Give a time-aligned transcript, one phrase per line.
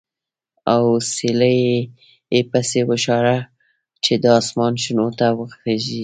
[0.73, 1.59] اوسیلی
[2.33, 3.37] یې پسې وشاړه
[4.03, 5.99] چې د اسمان شنو ته وخېژي.